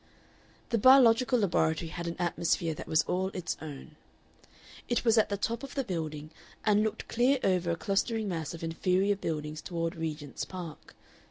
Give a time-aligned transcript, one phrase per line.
[0.69, 3.97] The biological laboratory had an atmosphere that was all its own.
[4.89, 6.31] It was at the top of the building,
[6.65, 10.95] and looked clear over a clustering mass of inferior buildings toward Regent's Park.